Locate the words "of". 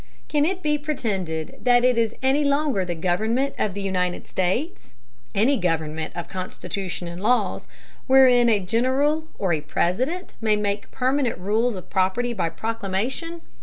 3.59-3.75, 6.15-6.27, 11.75-11.91